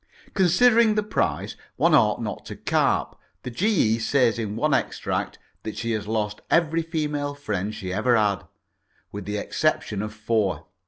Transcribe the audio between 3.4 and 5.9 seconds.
The G.E. says in one extract that